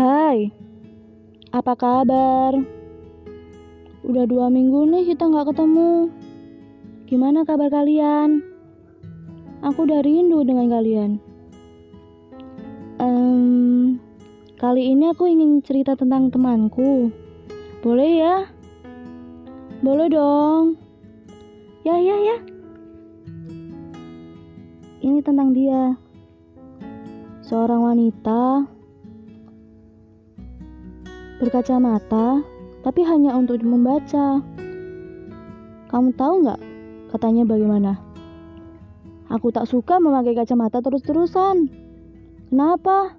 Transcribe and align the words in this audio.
Hai, 0.00 0.48
apa 1.52 1.76
kabar? 1.76 2.56
Udah 4.00 4.24
dua 4.24 4.48
minggu 4.48 4.88
nih 4.88 5.12
kita 5.12 5.28
nggak 5.28 5.52
ketemu. 5.52 6.08
Gimana 7.04 7.44
kabar 7.44 7.68
kalian? 7.68 8.40
Aku 9.60 9.84
udah 9.84 10.00
rindu 10.00 10.40
dengan 10.40 10.72
kalian. 10.72 11.20
Um, 12.96 14.00
kali 14.56 14.88
ini 14.88 15.12
aku 15.12 15.28
ingin 15.28 15.60
cerita 15.60 15.92
tentang 15.92 16.32
temanku. 16.32 17.12
Boleh 17.84 18.24
ya? 18.24 18.36
Boleh 19.84 20.08
dong. 20.08 20.80
Ya, 21.84 22.00
ya, 22.00 22.16
ya. 22.16 22.36
Ini 25.04 25.20
tentang 25.20 25.52
dia. 25.52 25.92
Seorang 27.44 27.84
wanita 27.84 28.79
berkacamata, 31.40 32.44
tapi 32.84 33.00
hanya 33.08 33.32
untuk 33.32 33.64
membaca. 33.64 34.44
Kamu 35.88 36.12
tahu 36.14 36.34
nggak 36.44 36.60
katanya 37.10 37.48
bagaimana? 37.48 37.96
Aku 39.32 39.48
tak 39.48 39.64
suka 39.66 39.96
memakai 39.96 40.36
kacamata 40.36 40.84
terus-terusan. 40.84 41.70
Kenapa? 42.52 43.16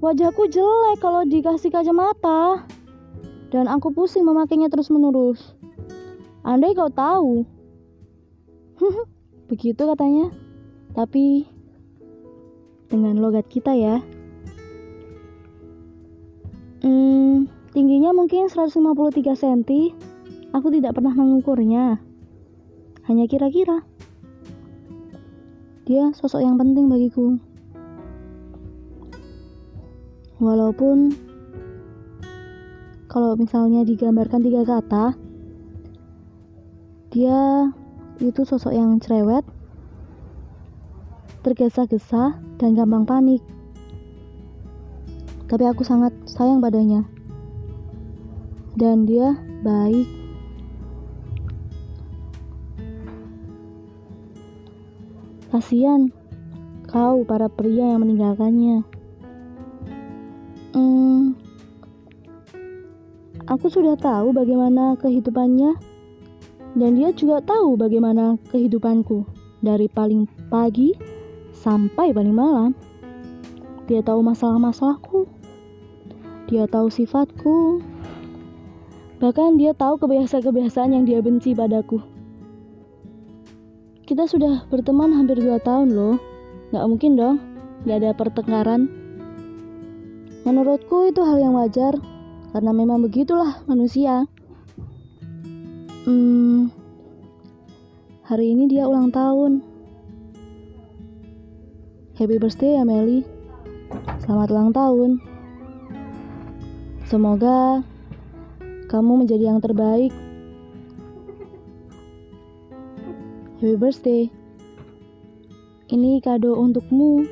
Wajahku 0.00 0.48
jelek 0.48 1.02
kalau 1.02 1.28
dikasih 1.28 1.68
kacamata. 1.68 2.64
Dan 3.50 3.66
aku 3.66 3.90
pusing 3.90 4.22
memakainya 4.22 4.70
terus-menerus. 4.70 5.58
Andai 6.46 6.72
kau 6.72 6.88
tahu. 6.88 7.42
Begitu 9.50 9.82
katanya. 9.82 10.30
Tapi 10.94 11.44
dengan 12.86 13.18
logat 13.18 13.50
kita 13.50 13.74
ya. 13.74 13.98
Tingginya 18.10 18.26
mungkin 18.26 18.50
153 18.50 19.38
cm. 19.38 19.62
Aku 20.50 20.66
tidak 20.74 20.98
pernah 20.98 21.14
mengukurnya. 21.14 22.02
Hanya 23.06 23.30
kira-kira. 23.30 23.86
Dia 25.86 26.10
sosok 26.10 26.42
yang 26.42 26.58
penting 26.58 26.90
bagiku. 26.90 27.38
Walaupun 30.42 31.14
kalau 33.06 33.38
misalnya 33.38 33.86
digambarkan 33.86 34.42
tiga 34.42 34.66
kata, 34.66 35.14
dia 37.14 37.70
itu 38.18 38.42
sosok 38.42 38.74
yang 38.74 38.98
cerewet, 38.98 39.46
tergesa-gesa, 41.46 42.42
dan 42.58 42.74
gampang 42.74 43.06
panik 43.06 43.42
tapi 45.50 45.66
aku 45.66 45.82
sangat 45.82 46.14
sayang 46.30 46.62
padanya. 46.62 47.02
Dan 48.74 49.06
dia 49.06 49.34
baik. 49.66 50.08
Kasihan 55.50 56.14
kau 56.86 57.26
para 57.26 57.50
pria 57.50 57.90
yang 57.94 58.06
meninggalkannya. 58.06 58.86
Hmm, 60.70 61.34
aku 63.50 63.66
sudah 63.66 63.98
tahu 63.98 64.30
bagaimana 64.30 64.94
kehidupannya 65.02 65.74
dan 66.78 66.90
dia 66.94 67.10
juga 67.10 67.42
tahu 67.42 67.74
bagaimana 67.74 68.38
kehidupanku 68.54 69.26
dari 69.58 69.90
paling 69.90 70.30
pagi 70.46 70.94
sampai 71.50 72.14
paling 72.14 72.30
malam. 72.30 72.70
Dia 73.90 74.06
tahu 74.06 74.22
masalah-masalahku 74.22 75.40
dia 76.50 76.66
tahu 76.66 76.90
sifatku. 76.90 77.78
Bahkan 79.20 79.60
dia 79.60 79.76
tahu 79.76 80.00
kebiasaan-kebiasaan 80.00 80.96
yang 80.96 81.04
dia 81.04 81.20
benci 81.20 81.52
padaku. 81.52 82.00
Kita 84.08 84.24
sudah 84.24 84.64
berteman 84.72 85.12
hampir 85.12 85.36
dua 85.36 85.60
tahun 85.60 85.92
loh. 85.92 86.16
Gak 86.72 86.88
mungkin 86.88 87.20
dong, 87.20 87.36
gak 87.84 88.00
ada 88.00 88.16
pertengkaran. 88.16 88.88
Menurutku 90.48 91.12
itu 91.12 91.20
hal 91.20 91.36
yang 91.36 91.52
wajar, 91.52 92.00
karena 92.56 92.72
memang 92.72 93.04
begitulah 93.04 93.60
manusia. 93.68 94.24
Hmm, 96.08 96.72
hari 98.24 98.56
ini 98.56 98.72
dia 98.72 98.88
ulang 98.88 99.12
tahun. 99.12 99.60
Happy 102.16 102.40
birthday 102.40 102.80
ya 102.80 102.88
Meli. 102.88 103.20
Selamat 104.24 104.48
ulang 104.48 104.72
tahun. 104.72 105.10
Semoga 107.04 107.84
kamu 108.90 109.22
menjadi 109.22 109.54
yang 109.54 109.62
terbaik. 109.62 110.10
Happy 113.62 113.78
birthday. 113.78 114.26
Ini 115.86 116.18
kado 116.18 116.58
untukmu. 116.58 117.22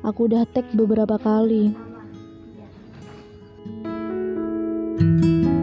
Aku 0.00 0.24
udah 0.24 0.48
tag 0.48 0.64
beberapa 0.72 1.20
kali. 1.20 1.76
thank 4.94 5.24
you 5.24 5.53